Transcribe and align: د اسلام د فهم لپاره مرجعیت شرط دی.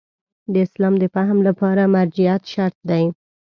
د 0.53 0.53
اسلام 0.65 0.93
د 0.99 1.03
فهم 1.15 1.37
لپاره 1.47 1.83
مرجعیت 1.95 2.41
شرط 2.53 2.77
دی. 2.89 3.03